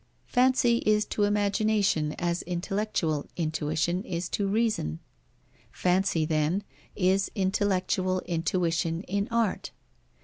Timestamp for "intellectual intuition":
2.41-4.03, 7.35-9.03